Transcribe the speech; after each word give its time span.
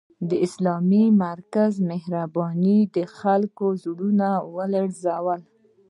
د 0.29 0.31
اسلامي 0.45 1.05
مرکز 1.25 1.71
مهربانۍ 1.91 2.79
د 2.95 2.97
خلکو 3.17 3.67
زړونه 3.83 4.29
ولړزول 4.55 5.39